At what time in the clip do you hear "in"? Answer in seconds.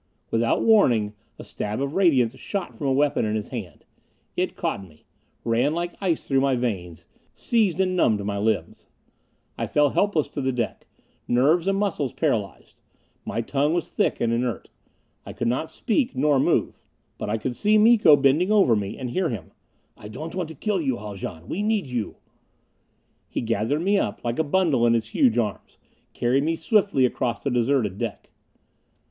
3.23-3.35, 24.87-24.93